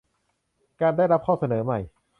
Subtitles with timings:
[0.81, 1.79] การได้รับข้อเสนอใหม่